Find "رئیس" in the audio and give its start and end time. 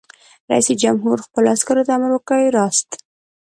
0.49-0.67